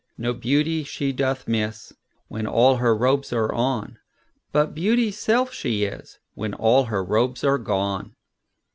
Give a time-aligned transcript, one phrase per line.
[0.17, 3.99] No beauty she doth missWhen all her robes are on;
[4.51, 8.15] But Beauty's self she isWhen all her robes are gone.